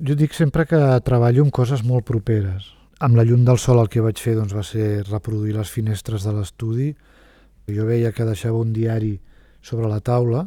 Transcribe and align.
Jo 0.00 0.14
dic 0.16 0.32
sempre 0.32 0.64
que 0.64 0.78
treballo 1.04 1.42
amb 1.44 1.52
coses 1.52 1.82
molt 1.84 2.06
properes. 2.08 2.70
Amb 3.04 3.18
la 3.18 3.24
llum 3.28 3.42
del 3.44 3.58
sol 3.60 3.82
el 3.82 3.88
que 3.92 4.00
vaig 4.00 4.16
fer 4.16 4.32
doncs, 4.38 4.54
va 4.56 4.62
ser 4.64 5.02
reproduir 5.10 5.52
les 5.52 5.68
finestres 5.68 6.24
de 6.24 6.32
l'estudi. 6.32 6.86
Jo 7.68 7.84
veia 7.84 8.12
que 8.16 8.24
deixava 8.24 8.62
un 8.64 8.70
diari 8.72 9.18
sobre 9.60 9.90
la 9.92 9.98
taula, 10.00 10.46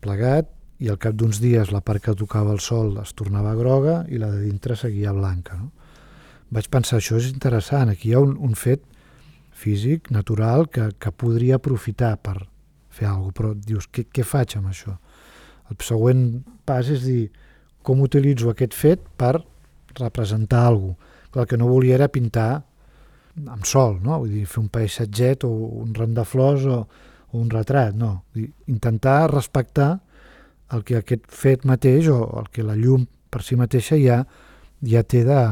plegat, 0.00 0.48
i 0.80 0.88
al 0.88 0.96
cap 1.02 1.16
d'uns 1.18 1.42
dies 1.42 1.72
la 1.74 1.82
part 1.84 2.00
que 2.00 2.14
tocava 2.16 2.54
el 2.54 2.62
sol 2.64 2.94
es 3.02 3.12
tornava 3.18 3.52
groga 3.58 4.04
i 4.08 4.20
la 4.22 4.30
de 4.32 4.40
dintre 4.46 4.76
seguia 4.80 5.12
blanca. 5.12 5.58
No? 5.58 5.68
Vaig 6.54 6.70
pensar, 6.72 7.02
això 7.02 7.18
és 7.18 7.28
interessant, 7.28 7.90
aquí 7.92 8.12
hi 8.12 8.14
ha 8.16 8.22
un, 8.24 8.36
un 8.40 8.54
fet 8.56 8.86
físic, 9.52 10.08
natural, 10.14 10.70
que, 10.72 10.86
que 10.96 11.12
podria 11.12 11.58
aprofitar 11.58 12.14
per 12.22 12.38
fer 12.88 13.10
alguna 13.10 13.28
cosa, 13.28 13.36
però 13.42 13.52
dius, 13.66 13.90
què, 13.92 14.06
què 14.08 14.24
faig 14.24 14.56
amb 14.56 14.70
això? 14.70 14.94
El 15.68 15.82
següent 15.84 16.24
pas 16.64 16.88
és 16.88 17.04
dir, 17.04 17.26
com 17.88 18.04
utilitzo 18.04 18.52
aquest 18.52 18.76
fet 18.76 19.04
per 19.16 19.38
representar 19.96 20.66
alguna 20.68 20.94
cosa. 20.98 21.14
El 21.38 21.46
que 21.46 21.58
no 21.60 21.68
volia 21.68 21.94
era 21.94 22.08
pintar 22.08 22.64
amb 23.46 23.66
sol, 23.68 23.98
no? 24.02 24.16
Vull 24.22 24.32
dir, 24.32 24.46
fer 24.48 24.62
un 24.62 24.70
paisatget 24.72 25.44
o 25.46 25.50
un 25.84 25.92
ram 25.94 26.14
de 26.16 26.24
flors 26.26 26.64
o, 26.66 26.78
o 27.28 27.38
un 27.38 27.50
retrat, 27.52 27.94
no. 27.94 28.24
Vull 28.32 28.46
dir, 28.46 28.52
intentar 28.72 29.28
respectar 29.30 29.90
el 30.74 30.84
que 30.84 30.98
aquest 30.98 31.28
fet 31.32 31.64
mateix 31.68 32.08
o 32.12 32.18
el 32.40 32.48
que 32.52 32.64
la 32.66 32.76
llum 32.76 33.06
per 33.30 33.44
si 33.44 33.56
mateixa 33.60 33.96
ja, 34.00 34.22
ja 34.84 35.04
té 35.04 35.22
de, 35.28 35.42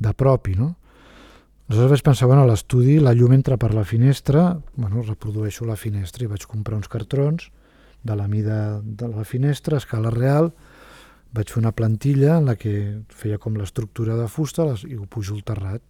de 0.00 0.12
propi, 0.16 0.54
no? 0.56 0.74
Aleshores 1.70 1.92
vaig 1.94 2.02
pensar, 2.02 2.26
bueno, 2.26 2.42
a 2.42 2.50
l'estudi 2.50 2.96
la 2.98 3.12
llum 3.14 3.32
entra 3.36 3.56
per 3.60 3.72
la 3.76 3.84
finestra, 3.86 4.58
bueno, 4.74 5.04
reprodueixo 5.06 5.68
la 5.68 5.78
finestra 5.78 6.26
i 6.26 6.30
vaig 6.30 6.44
comprar 6.50 6.80
uns 6.80 6.90
cartrons 6.90 7.50
de 8.02 8.16
la 8.18 8.26
mida 8.26 8.80
de 8.82 9.08
la 9.08 9.22
finestra, 9.24 9.78
escala 9.78 10.10
real, 10.10 10.50
vaig 11.36 11.52
fer 11.52 11.60
una 11.60 11.74
plantilla 11.76 12.36
en 12.38 12.48
la 12.50 12.56
que 12.58 12.74
feia 13.14 13.38
com 13.38 13.56
l'estructura 13.56 14.16
de 14.18 14.26
fusta 14.28 14.66
les, 14.66 14.84
i 14.84 14.98
ho 14.98 15.06
pujo 15.06 15.36
al 15.36 15.44
terrat. 15.46 15.82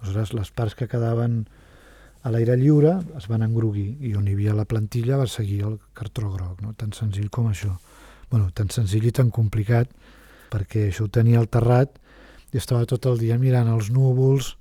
Aleshores, 0.00 0.34
les 0.36 0.50
parts 0.54 0.76
que 0.78 0.88
quedaven 0.90 1.44
a 2.24 2.32
l'aire 2.32 2.56
lliure 2.56 2.98
es 3.18 3.26
van 3.28 3.44
engrugir 3.44 3.88
i 4.00 4.14
on 4.16 4.28
hi 4.28 4.36
havia 4.36 4.54
la 4.56 4.68
plantilla 4.68 5.18
va 5.20 5.26
seguir 5.28 5.62
el 5.68 5.78
cartró 5.96 6.30
groc, 6.32 6.62
no? 6.62 6.72
tan 6.72 6.94
senzill 6.96 7.28
com 7.30 7.50
això 7.50 7.74
bueno, 8.30 8.48
tan 8.56 8.70
senzill 8.72 9.04
i 9.06 9.12
tan 9.14 9.30
complicat, 9.30 9.90
perquè 10.50 10.88
això 10.88 11.06
ho 11.06 11.12
tenia 11.12 11.38
al 11.38 11.50
terrat 11.52 11.98
i 12.54 12.58
estava 12.58 12.86
tot 12.88 13.06
el 13.10 13.20
dia 13.20 13.36
mirant 13.38 13.68
els 13.70 13.90
núvols, 13.94 14.54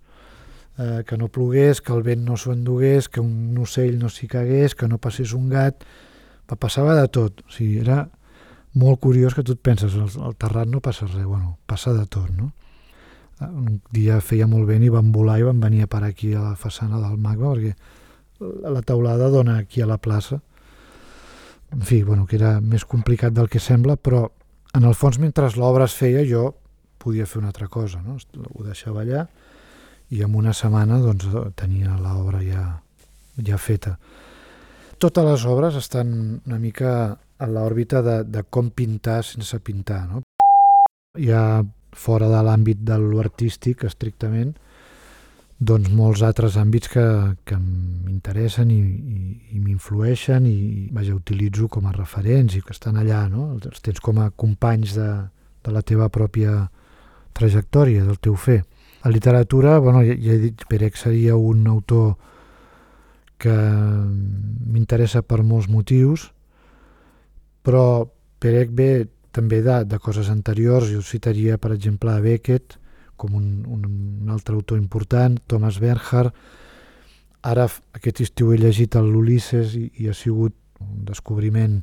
eh, 0.78 1.04
que 1.08 1.18
no 1.18 1.30
plogués, 1.30 1.82
que 1.82 1.94
el 1.94 2.04
vent 2.06 2.26
no 2.26 2.38
s'ho 2.38 2.54
endugués, 2.54 3.08
que 3.10 3.22
un 3.22 3.58
ocell 3.62 3.98
no 4.02 4.10
s'hi 4.10 4.28
cagués, 4.28 4.76
que 4.76 4.90
no 4.90 5.00
passés 5.02 5.34
un 5.34 5.50
gat, 5.50 5.86
passava 6.60 6.94
de 6.94 7.08
tot. 7.10 7.42
O 7.48 7.50
sigui, 7.50 7.80
era 7.82 8.04
molt 8.74 9.00
curiós 9.00 9.36
que 9.38 9.44
tu 9.46 9.54
et 9.54 9.62
penses, 9.62 9.96
al, 9.96 10.36
terrat 10.40 10.70
no 10.70 10.82
passa 10.82 11.08
res, 11.08 11.26
bueno, 11.26 11.58
passa 11.70 11.94
de 11.94 12.06
tot, 12.06 12.30
no? 12.34 12.52
Eh, 13.40 13.50
un 13.50 13.82
dia 13.94 14.22
feia 14.22 14.48
molt 14.48 14.68
vent 14.70 14.86
i 14.86 14.94
van 14.94 15.12
volar 15.14 15.40
i 15.40 15.46
van 15.50 15.60
venir 15.62 15.84
a 15.84 15.92
parar 15.92 16.14
aquí 16.14 16.34
a 16.34 16.42
la 16.42 16.56
façana 16.56 17.02
del 17.02 17.18
MACBA 17.18 17.54
perquè 17.54 17.76
la 18.74 18.82
taulada 18.82 19.30
dona 19.32 19.60
aquí 19.62 19.82
a 19.82 19.88
la 19.88 20.00
plaça 20.02 20.42
en 21.74 21.82
fi, 21.82 22.04
bueno, 22.04 22.28
que 22.30 22.38
era 22.38 22.60
més 22.62 22.86
complicat 22.86 23.34
del 23.34 23.50
que 23.50 23.60
sembla, 23.60 23.96
però 23.98 24.28
en 24.78 24.86
el 24.86 24.94
fons 24.94 25.18
mentre 25.22 25.50
l'obra 25.58 25.88
es 25.90 25.96
feia 25.98 26.22
jo 26.28 26.52
podia 27.02 27.26
fer 27.26 27.42
una 27.42 27.50
altra 27.50 27.68
cosa, 27.68 28.02
no? 28.02 28.18
ho 28.54 28.64
deixava 28.64 29.02
allà 29.02 29.26
i 30.14 30.22
en 30.22 30.36
una 30.38 30.54
setmana 30.54 31.00
doncs, 31.02 31.26
tenia 31.58 31.98
l'obra 31.98 32.44
ja, 32.46 32.64
ja 33.42 33.58
feta. 33.58 33.98
Totes 35.02 35.26
les 35.26 35.46
obres 35.50 35.76
estan 35.76 36.14
una 36.46 36.60
mica 36.62 37.18
a 37.44 37.50
l'òrbita 37.50 38.02
de, 38.02 38.18
de 38.24 38.44
com 38.50 38.72
pintar 38.72 39.22
sense 39.28 39.60
pintar. 39.60 40.06
No? 40.08 40.24
Ja 41.20 41.64
fora 41.94 42.30
de 42.32 42.42
l'àmbit 42.42 42.82
de 42.88 42.98
l'artístic 42.98 43.84
estrictament, 43.86 44.56
doncs 45.64 45.92
molts 45.94 46.24
altres 46.26 46.58
àmbits 46.60 46.90
que, 46.92 47.06
que 47.46 47.58
m'interessen 47.60 48.72
i, 48.74 48.80
i, 48.80 49.20
i 49.56 49.62
m'influeixen 49.62 50.48
i 50.50 50.90
vaja, 50.96 51.16
utilitzo 51.16 51.70
com 51.72 51.86
a 51.88 51.94
referents 51.96 52.58
i 52.58 52.64
que 52.66 52.74
estan 52.74 52.98
allà, 53.00 53.28
no? 53.32 53.54
els 53.60 53.84
tens 53.86 54.02
com 54.04 54.20
a 54.20 54.32
companys 54.32 54.96
de, 54.98 55.10
de 55.64 55.76
la 55.76 55.84
teva 55.86 56.10
pròpia 56.10 56.66
trajectòria, 57.38 58.04
del 58.08 58.20
teu 58.20 58.36
fer. 58.36 58.64
A 59.04 59.12
literatura, 59.12 59.78
bueno, 59.84 60.04
ja, 60.06 60.16
ja 60.20 60.36
he 60.36 60.42
dit, 60.48 60.66
Perec 60.70 60.98
seria 61.00 61.36
un 61.36 61.66
autor 61.68 62.16
que 63.44 63.54
m'interessa 63.54 65.24
per 65.28 65.42
molts 65.44 65.68
motius, 65.68 66.32
però 67.64 68.06
Perec 68.44 68.74
ve 68.76 68.92
també 69.34 69.62
de, 69.66 69.82
de 69.90 70.00
coses 70.00 70.30
anteriors, 70.30 70.92
jo 70.92 71.02
citaria 71.02 71.58
per 71.58 71.72
exemple 71.74 72.12
a 72.12 72.22
Beckett, 72.22 72.78
com 73.18 73.36
un, 73.40 73.64
un, 73.66 73.86
un 74.24 74.30
altre 74.34 74.56
autor 74.56 74.78
important, 74.78 75.40
Thomas 75.48 75.80
Bernhard. 75.80 76.34
Ara 77.44 77.66
aquest 77.98 78.22
estiu 78.24 78.54
he 78.54 78.60
llegit 78.60 78.96
l'Ulisses 78.96 79.76
i, 79.80 79.88
i 80.04 80.10
ha 80.10 80.16
sigut 80.16 80.56
un 80.84 81.04
descobriment 81.08 81.82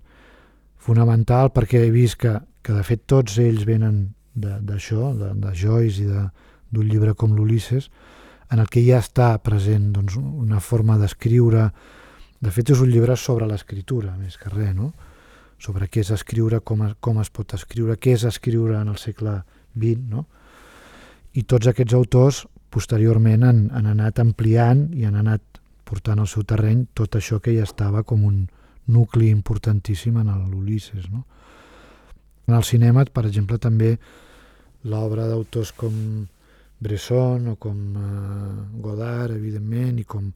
fonamental 0.81 1.51
perquè 1.53 1.85
he 1.85 1.91
vist 1.93 2.21
que, 2.21 2.39
que 2.63 2.77
de 2.77 2.85
fet 2.87 3.05
tots 3.09 3.39
ells 3.41 3.67
venen 3.69 4.11
d'això, 4.35 5.13
de, 5.17 5.33
de, 5.33 5.35
de 5.43 5.55
Joyce 5.57 6.05
i 6.05 6.09
d'un 6.09 6.87
llibre 6.87 7.15
com 7.19 7.35
l'Ulisses, 7.37 7.91
en 8.51 8.63
el 8.63 8.69
que 8.71 8.83
ja 8.85 9.01
està 9.03 9.33
present 9.43 9.91
doncs, 9.95 10.17
una 10.17 10.61
forma 10.61 10.97
d'escriure. 10.99 11.69
De 12.41 12.51
fet, 12.51 12.73
és 12.73 12.81
un 12.81 12.89
llibre 12.91 13.17
sobre 13.21 13.47
l'escriptura, 13.47 14.15
més 14.19 14.39
que 14.41 14.51
res, 14.51 14.75
no? 14.75 14.93
Sobre 15.61 15.89
què 15.89 16.03
és 16.05 16.11
escriure, 16.15 16.61
com, 16.65 16.87
com 17.01 17.21
es 17.21 17.31
pot 17.31 17.55
escriure, 17.55 17.99
què 18.01 18.15
és 18.17 18.25
escriure 18.29 18.79
en 18.81 18.89
el 18.89 18.99
segle 19.01 19.41
XX, 19.77 20.07
no? 20.09 20.27
i 21.37 21.45
tots 21.47 21.69
aquests 21.71 21.95
autors 21.95 22.45
posteriorment 22.75 23.45
han, 23.47 23.61
han 23.75 23.87
anat 23.91 24.19
ampliant 24.23 24.89
i 24.97 25.07
han 25.07 25.19
anat 25.21 25.61
portant 25.87 26.23
al 26.23 26.31
seu 26.31 26.47
terreny 26.47 26.87
tot 26.95 27.19
això 27.19 27.41
que 27.43 27.55
ja 27.55 27.67
estava 27.67 28.03
com 28.07 28.25
un 28.27 28.45
nucli 28.91 29.31
importantíssim 29.31 30.17
en 30.19 30.31
l'Ulisses. 30.51 31.09
No? 31.11 31.25
En 32.49 32.57
el 32.59 32.67
cinema, 32.67 33.05
per 33.05 33.27
exemple, 33.27 33.59
també 33.59 33.97
l'obra 34.91 35.27
d'autors 35.29 35.73
com 35.77 35.95
Bresson 36.81 37.51
o 37.53 37.57
com 37.61 37.77
eh, 38.01 38.81
Godard, 38.83 39.37
evidentment, 39.37 39.99
i 40.01 40.07
com 40.09 40.31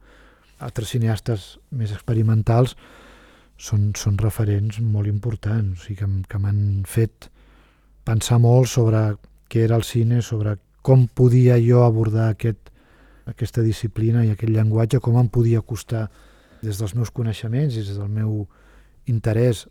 altres 0.62 0.92
cineastes 0.94 1.54
més 1.74 1.94
experimentals 1.94 2.76
són, 3.56 3.92
són 3.96 4.18
referents 4.18 4.80
molt 4.80 5.08
importants, 5.10 5.86
sigui, 5.86 6.00
que, 6.02 6.08
que 6.28 6.40
m'han 6.42 6.84
fet 6.88 7.30
pensar 8.04 8.40
molt 8.42 8.68
sobre 8.68 9.16
què 9.48 9.64
era 9.64 9.78
el 9.78 9.86
cine, 9.86 10.20
sobre 10.22 10.58
com 10.84 11.06
podia 11.08 11.56
jo 11.62 11.84
abordar 11.84 12.30
aquest, 12.34 12.70
aquesta 13.30 13.62
disciplina 13.64 14.24
i 14.24 14.32
aquest 14.34 14.52
llenguatge, 14.52 15.00
com 15.00 15.16
em 15.20 15.30
podia 15.32 15.62
costar 15.62 16.08
des 16.64 16.80
dels 16.80 16.94
meus 16.96 17.12
coneixements 17.12 17.76
i 17.76 17.84
des 17.84 17.96
del 17.96 18.10
meu 18.12 18.44
interès 19.08 19.64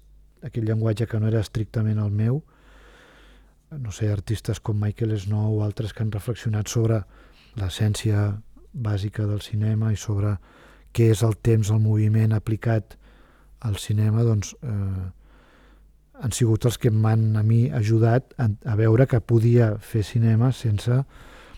aquest 0.43 0.65
llenguatge 0.65 1.07
que 1.07 1.19
no 1.19 1.29
era 1.29 1.41
estrictament 1.41 1.99
el 2.01 2.11
meu, 2.11 2.41
no 3.73 3.91
sé, 3.91 4.09
artistes 4.11 4.59
com 4.59 4.77
Michael 4.79 5.15
Snow 5.17 5.59
o 5.59 5.63
altres 5.65 5.93
que 5.93 6.03
han 6.03 6.11
reflexionat 6.13 6.69
sobre 6.69 6.99
l'essència 7.57 8.33
bàsica 8.73 9.25
del 9.29 9.41
cinema 9.41 9.93
i 9.93 9.97
sobre 9.97 10.35
què 10.93 11.09
és 11.13 11.23
el 11.25 11.37
temps, 11.41 11.71
el 11.73 11.81
moviment 11.81 12.33
aplicat 12.33 12.97
al 13.63 13.77
cinema, 13.81 14.23
doncs 14.23 14.53
eh, 14.61 15.03
han 16.23 16.35
sigut 16.35 16.65
els 16.69 16.77
que 16.77 16.91
m'han 16.91 17.37
a 17.39 17.43
mi 17.43 17.65
ajudat 17.73 18.35
a, 18.37 18.47
a 18.47 18.75
veure 18.79 19.07
que 19.07 19.21
podia 19.21 19.73
fer 19.79 20.03
cinema 20.07 20.51
sense... 20.53 21.03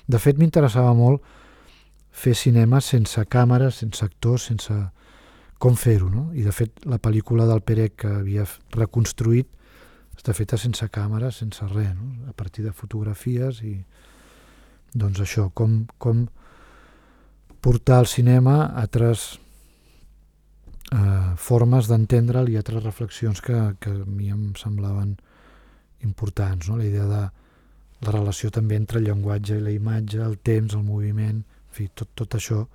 De 0.06 0.20
fet, 0.22 0.38
m'interessava 0.38 0.94
molt 0.94 1.24
fer 2.14 2.36
cinema 2.38 2.78
sense 2.82 3.24
càmeres, 3.26 3.82
sense 3.82 4.06
actors, 4.06 4.46
sense 4.52 4.76
com 5.60 5.76
fer-ho, 5.80 6.12
no? 6.12 6.28
I 6.38 6.46
de 6.46 6.54
fet, 6.54 6.84
la 6.86 7.00
pel·lícula 7.02 7.48
del 7.50 7.64
Perec 7.66 7.96
que 8.04 8.12
havia 8.20 8.46
reconstruït 8.76 9.50
està 10.16 10.36
feta 10.38 10.60
sense 10.62 10.88
càmeres, 10.94 11.42
sense 11.42 11.66
res, 11.74 11.92
no? 11.96 12.30
a 12.30 12.34
partir 12.34 12.64
de 12.66 12.74
fotografies 12.74 13.62
i 13.66 13.76
doncs 14.96 15.20
això, 15.26 15.50
com, 15.54 15.84
com 16.00 16.26
portar 17.66 18.00
el 18.04 18.08
cinema 18.08 18.62
altres 18.80 19.36
eh, 20.92 21.34
formes 21.38 21.90
d'entendre'l 21.90 22.52
i 22.52 22.58
altres 22.60 22.84
reflexions 22.84 23.42
que, 23.42 23.58
que 23.80 23.92
a 23.92 24.06
mi 24.06 24.32
em 24.34 24.54
semblaven 24.60 25.16
importants. 26.04 26.70
No? 26.70 26.78
La 26.78 26.86
idea 26.86 27.06
de 27.10 27.24
la 28.06 28.14
relació 28.14 28.52
també 28.52 28.78
entre 28.78 29.00
el 29.00 29.10
llenguatge 29.10 29.58
i 29.58 29.64
la 29.64 29.74
imatge, 29.74 30.22
el 30.22 30.38
temps, 30.38 30.76
el 30.76 30.84
moviment, 30.84 31.44
en 31.46 31.76
fi, 31.76 31.90
tot, 31.94 32.12
tot 32.16 32.38
això 32.38 32.66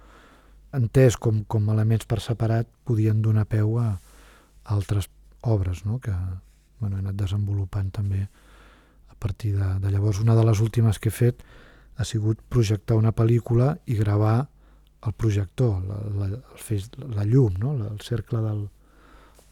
entès 0.76 1.16
com, 1.18 1.42
com 1.50 1.68
elements 1.72 2.06
per 2.06 2.20
separat 2.22 2.68
podien 2.86 3.22
donar 3.22 3.48
peu 3.50 3.78
a, 3.82 3.96
altres 4.70 5.08
obres 5.42 5.84
no? 5.84 5.98
que 5.98 6.12
bueno, 6.78 6.96
he 6.96 7.00
anat 7.00 7.16
desenvolupant 7.16 7.90
també 7.92 8.22
a 9.10 9.16
partir 9.18 9.54
de, 9.56 9.66
de 9.80 9.90
llavors. 9.90 10.20
Una 10.20 10.36
de 10.36 10.44
les 10.46 10.60
últimes 10.60 10.98
que 10.98 11.10
he 11.10 11.14
fet 11.14 11.42
ha 11.96 12.04
sigut 12.04 12.40
projectar 12.48 12.96
una 12.96 13.12
pel·lícula 13.12 13.74
i 13.86 13.98
gravar 13.98 14.48
el 15.06 15.12
projector, 15.16 15.80
la, 15.88 15.98
la, 16.18 16.28
el 16.36 16.60
feix, 16.60 16.90
la 16.98 17.24
llum, 17.24 17.56
no? 17.58 17.74
el 17.88 18.00
cercle 18.04 18.42
del, 18.44 18.66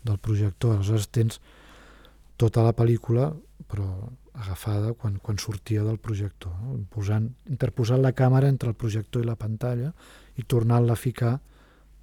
del 0.04 0.18
projector. 0.18 0.76
Aleshores 0.76 1.08
tens 1.14 1.40
tota 2.38 2.64
la 2.66 2.74
pel·lícula 2.76 3.32
però 3.68 3.88
agafada 4.38 4.92
quan, 4.94 5.18
quan 5.18 5.38
sortia 5.42 5.82
del 5.82 5.98
projector, 5.98 6.52
no? 6.62 6.78
Posant, 6.92 7.26
interposant 7.50 8.00
la 8.04 8.14
càmera 8.16 8.48
entre 8.48 8.70
el 8.70 8.76
projector 8.78 9.24
i 9.24 9.26
la 9.26 9.36
pantalla 9.36 9.90
i 10.38 10.44
tornant-la 10.46 10.94
a 10.94 11.00
ficar 11.00 11.34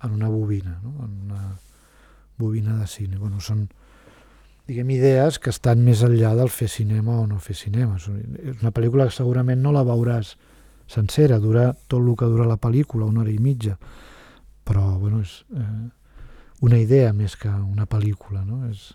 en 0.03 0.12
una 0.12 0.30
bobina, 0.30 0.80
no? 0.83 1.06
en 1.06 1.13
una 1.30 1.56
bobina 2.38 2.75
de 2.81 2.88
cine. 2.91 3.18
Bueno, 3.18 3.39
són, 3.39 3.63
diguem, 4.68 4.91
idees 4.98 5.39
que 5.39 5.53
estan 5.53 5.86
més 5.86 6.03
enllà 6.03 6.33
del 6.36 6.51
fer 6.51 6.68
cinema 6.69 7.21
o 7.21 7.30
no 7.30 7.39
fer 7.39 7.56
cinema. 7.56 7.95
És 7.95 8.59
una 8.59 8.74
pel·lícula 8.75 9.07
que 9.07 9.15
segurament 9.15 9.63
no 9.63 9.71
la 9.71 9.86
veuràs 9.88 10.36
sencera, 10.88 11.40
dura 11.40 11.72
tot 11.88 12.02
el 12.02 12.16
que 12.18 12.30
dura 12.30 12.48
la 12.48 12.60
pel·lícula, 12.62 13.06
una 13.06 13.24
hora 13.24 13.32
i 13.34 13.40
mitja, 13.40 13.78
però 14.66 14.98
bueno, 15.00 15.22
és 15.22 15.44
eh, 15.54 15.90
una 16.66 16.80
idea 16.80 17.14
més 17.14 17.36
que 17.38 17.50
una 17.50 17.86
pel·lícula. 17.90 18.44
No? 18.46 18.64
És 18.70 18.94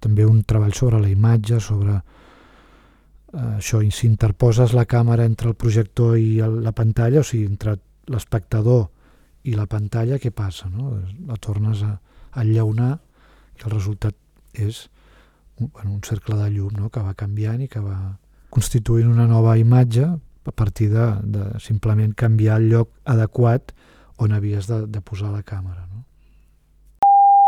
també 0.00 0.26
un 0.28 0.42
treball 0.44 0.74
sobre 0.76 1.00
la 1.00 1.10
imatge, 1.12 1.60
sobre 1.60 1.96
eh, 1.96 3.56
això, 3.58 3.82
i 3.82 3.90
si 3.90 4.08
interposes 4.08 4.74
la 4.76 4.86
càmera 4.88 5.24
entre 5.28 5.52
el 5.52 5.58
projector 5.60 6.18
i 6.18 6.40
el, 6.44 6.60
la 6.64 6.72
pantalla, 6.72 7.20
o 7.20 7.26
sigui, 7.26 7.46
entre 7.48 7.78
l'espectador 8.12 8.88
i 9.44 9.54
la 9.56 9.68
pantalla, 9.68 10.20
què 10.20 10.32
passa? 10.32 10.68
No? 10.72 10.96
La 11.28 11.36
tornes 11.40 11.82
a, 11.84 11.96
a 12.32 12.44
llaunar 12.44 12.94
i 13.54 13.64
el 13.64 13.72
resultat 13.72 14.16
és 14.54 14.86
un, 15.60 15.70
bueno, 15.72 15.94
un 15.94 16.02
cercle 16.04 16.36
de 16.38 16.50
llum 16.50 16.72
no? 16.78 16.90
que 16.90 17.02
va 17.04 17.14
canviant 17.18 17.62
i 17.62 17.68
que 17.70 17.82
va 17.82 18.16
constituint 18.54 19.10
una 19.10 19.26
nova 19.30 19.56
imatge 19.58 20.06
a 20.44 20.52
partir 20.52 20.90
de, 20.92 21.06
de 21.22 21.44
simplement 21.60 22.14
canviar 22.14 22.58
el 22.60 22.68
lloc 22.72 22.90
adequat 23.04 23.72
on 24.18 24.32
havies 24.32 24.66
de, 24.70 24.84
de 24.86 25.00
posar 25.00 25.30
la 25.32 25.42
càmera. 25.42 25.86
No? 25.88 25.93